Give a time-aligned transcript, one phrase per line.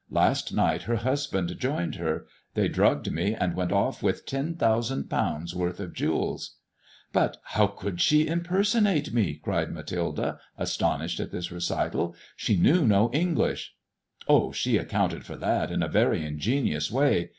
[0.09, 2.25] Last night her husband joined her.
[2.55, 6.57] They drugged me and went off with ten thousand pounds* worth of jewels."
[7.09, 12.57] ^' But how could she impersonate me f'' cried Mathilde^ astonished at this recital." She
[12.57, 13.75] knew no English.''
[14.23, 17.29] '^ Oh 1 she accounted for that in a very ingenious way.